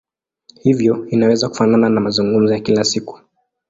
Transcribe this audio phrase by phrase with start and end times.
[0.61, 3.19] Hivyo inaweza kufanana na mazungumzo ya kila siku.